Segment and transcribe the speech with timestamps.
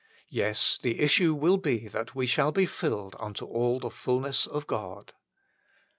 [0.31, 4.65] Yes; the issue will be that we shall be" filled unto all the fulness of
[4.65, 5.13] God."